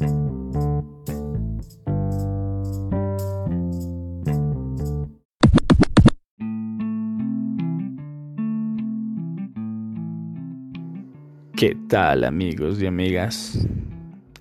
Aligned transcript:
¿Qué 0.00 0.06
tal 11.88 12.24
amigos 12.24 12.80
y 12.80 12.86
amigas? 12.86 13.68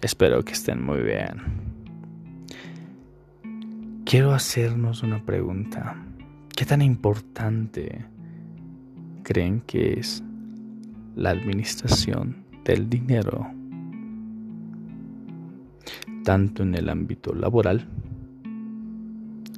Espero 0.02 0.46
que 0.46 0.54
estén 0.54 0.82
muy 0.82 1.02
bien. 1.02 1.28
Quiero 4.06 4.32
hacernos 4.32 5.04
una 5.04 5.26
pregunta. 5.26 6.02
¿Qué 6.56 6.66
tan 6.66 6.82
importante 6.82 8.06
creen 9.24 9.60
que 9.68 10.00
es 10.00 10.24
la 11.18 11.32
administración 11.32 12.46
del 12.64 12.90
dinero? 12.90 13.59
Tanto 16.24 16.64
en 16.64 16.76
el 16.76 16.90
ámbito 16.90 17.34
laboral 17.34 17.88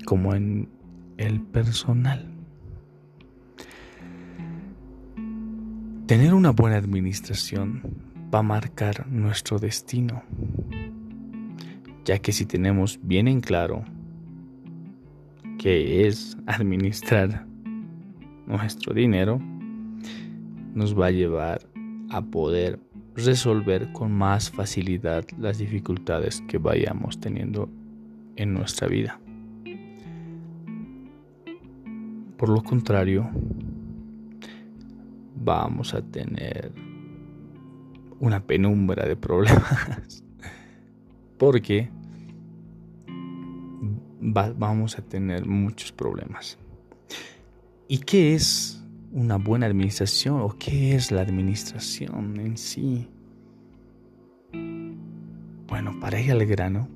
como 0.05 0.33
en 0.35 0.69
el 1.17 1.41
personal. 1.41 2.27
Tener 6.05 6.33
una 6.33 6.52
buena 6.52 6.77
administración 6.77 7.81
va 8.33 8.39
a 8.39 8.43
marcar 8.43 9.07
nuestro 9.07 9.59
destino, 9.59 10.23
ya 12.03 12.19
que 12.19 12.31
si 12.31 12.45
tenemos 12.45 12.99
bien 13.02 13.27
en 13.27 13.39
claro 13.39 13.85
qué 15.57 16.07
es 16.07 16.38
administrar 16.47 17.45
nuestro 18.47 18.93
dinero, 18.93 19.39
nos 20.73 20.99
va 20.99 21.07
a 21.07 21.11
llevar 21.11 21.61
a 22.09 22.21
poder 22.21 22.80
resolver 23.15 23.91
con 23.91 24.11
más 24.11 24.49
facilidad 24.51 25.25
las 25.38 25.57
dificultades 25.57 26.41
que 26.47 26.57
vayamos 26.57 27.19
teniendo 27.19 27.69
en 28.35 28.53
nuestra 28.53 28.88
vida. 28.88 29.19
Por 32.38 32.49
lo 32.49 32.63
contrario, 32.63 33.30
vamos 35.36 35.94
a 35.94 36.02
tener 36.02 36.71
una 38.19 38.39
penumbra 38.39 39.05
de 39.05 39.16
problemas. 39.16 40.23
Porque 41.38 41.89
vamos 44.21 44.97
a 44.97 45.02
tener 45.02 45.45
muchos 45.45 45.91
problemas. 45.91 46.58
¿Y 47.88 47.97
qué 47.99 48.36
es 48.36 48.80
una 49.12 49.38
buena 49.38 49.66
administración 49.66 50.42
o 50.42 50.50
qué 50.58 50.95
es 50.95 51.12
la 51.12 51.22
administración 51.22 52.40
en 52.40 52.58
sí? 52.58 53.08
Bueno, 55.67 56.00
para 56.00 56.20
ir 56.20 56.31
al 56.31 56.45
grano, 56.45 56.88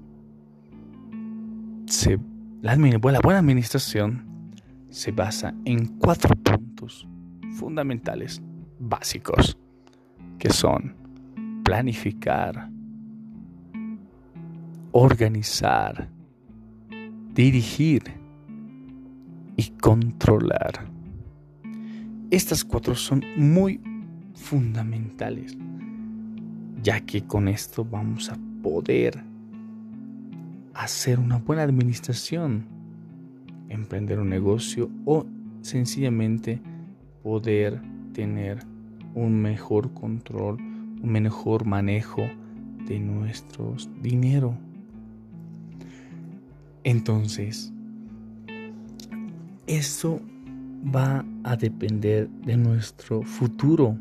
la, 2.62 2.76
la 2.76 3.20
buena 3.20 3.40
administración 3.40 4.52
se 4.90 5.12
basa 5.12 5.54
en 5.66 5.98
cuatro 5.98 6.36
puntos 6.36 7.08
fundamentales 7.58 8.42
básicos, 8.80 9.58
que 10.40 10.50
son 10.50 10.96
planificar, 11.64 12.70
organizar, 14.92 16.10
dirigir 17.34 18.04
y 19.58 19.70
controlar. 19.72 20.95
Estas 22.32 22.66
cuatro 22.66 22.96
son 22.96 23.24
muy 23.38 23.80
fundamentales, 24.34 25.56
ya 26.82 27.00
que 27.02 27.24
con 27.24 27.48
esto 27.48 27.86
vamos 27.86 28.30
a 28.32 28.38
poder 28.64 29.24
hacer 30.74 31.20
una 31.20 31.38
buena 31.38 31.64
administración, 31.64 32.66
emprender 33.70 34.20
un 34.20 34.30
negocio 34.30 34.90
o 35.06 35.26
sencillamente 35.62 36.62
poder 37.22 37.80
tener 38.14 38.60
un 39.14 39.42
mejor 39.42 39.94
control, 39.94 40.58
un 40.60 41.12
mejor 41.12 41.66
manejo 41.66 42.24
de 42.88 43.00
nuestro 43.00 43.76
dinero. 44.02 44.58
Entonces, 46.84 47.72
eso 49.68 50.22
va 50.86 51.26
a 51.44 51.56
depender 51.56 52.30
de 52.30 52.58
nuestro 52.58 53.24
futuro. 53.24 53.98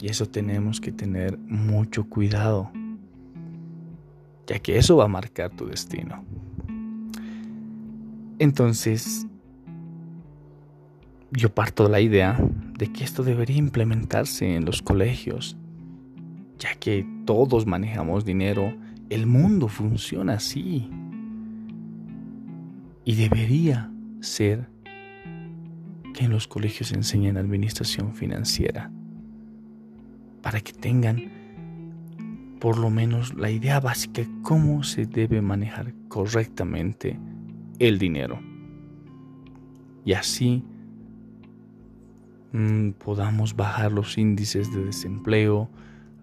Y 0.00 0.08
eso 0.08 0.26
tenemos 0.26 0.80
que 0.80 0.92
tener 0.92 1.38
mucho 1.38 2.04
cuidado, 2.08 2.70
ya 4.46 4.58
que 4.58 4.76
eso 4.76 4.96
va 4.96 5.04
a 5.04 5.08
marcar 5.08 5.50
tu 5.50 5.66
destino. 5.66 6.24
Entonces, 8.38 9.26
yo 11.30 11.54
parto 11.54 11.84
de 11.84 11.90
la 11.90 12.00
idea 12.00 12.38
de 12.78 12.92
que 12.92 13.04
esto 13.04 13.22
debería 13.22 13.56
implementarse 13.56 14.56
en 14.56 14.64
los 14.64 14.82
colegios, 14.82 15.56
ya 16.58 16.74
que 16.74 17.06
todos 17.24 17.66
manejamos 17.66 18.24
dinero, 18.24 18.74
el 19.08 19.26
mundo 19.26 19.68
funciona 19.68 20.34
así. 20.34 20.90
Y 23.04 23.14
debería 23.14 23.90
ser 24.20 24.73
que 26.14 26.24
en 26.24 26.30
los 26.30 26.48
colegios 26.48 26.88
se 26.88 26.94
enseñen 26.94 27.36
administración 27.36 28.14
financiera, 28.14 28.90
para 30.40 30.60
que 30.60 30.72
tengan 30.72 31.30
por 32.60 32.78
lo 32.78 32.88
menos 32.88 33.34
la 33.34 33.50
idea 33.50 33.80
básica 33.80 34.22
de 34.22 34.30
cómo 34.42 34.82
se 34.82 35.04
debe 35.04 35.42
manejar 35.42 35.92
correctamente 36.08 37.20
el 37.78 37.98
dinero. 37.98 38.40
Y 40.06 40.14
así 40.14 40.64
Mm, 42.54 42.92
podamos 42.92 43.56
bajar 43.56 43.90
los 43.90 44.16
índices 44.16 44.72
de 44.72 44.84
desempleo, 44.84 45.68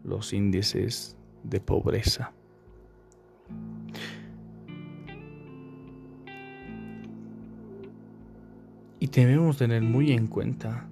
los 0.05 0.31
índices 0.31 1.17
de 1.43 1.59
pobreza. 1.59 2.31
Debemos 9.11 9.57
tener 9.57 9.81
muy 9.81 10.11
en 10.11 10.27
cuenta 10.27 10.87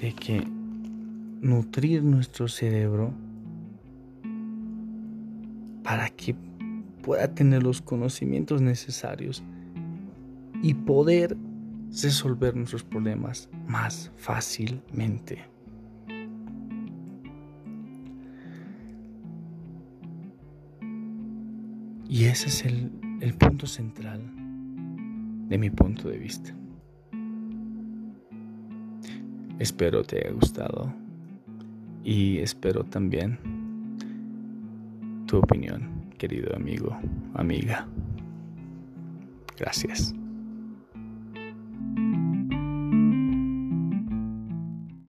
de 0.00 0.12
que 0.12 0.46
nutrir 1.40 2.02
nuestro 2.02 2.46
cerebro 2.48 3.12
para 5.82 6.10
que 6.10 6.34
pueda 7.02 7.34
tener 7.34 7.62
los 7.62 7.80
conocimientos 7.80 8.60
necesarios 8.60 9.42
y 10.62 10.74
poder 10.74 11.36
resolver 11.90 12.56
nuestros 12.56 12.82
problemas 12.82 13.48
más 13.66 14.10
fácilmente. 14.16 15.44
Y 22.08 22.24
ese 22.26 22.48
es 22.48 22.64
el, 22.64 22.92
el, 23.20 23.34
punto 23.34 23.66
central 23.66 24.43
de 25.48 25.58
mi 25.58 25.70
punto 25.70 26.08
de 26.08 26.18
vista. 26.18 26.54
Espero 29.58 30.02
te 30.02 30.18
haya 30.18 30.32
gustado 30.32 30.92
y 32.02 32.38
espero 32.38 32.84
también 32.84 33.38
tu 35.26 35.38
opinión, 35.38 36.10
querido 36.18 36.54
amigo, 36.54 36.96
amiga. 37.34 37.86
Gracias. 39.56 40.14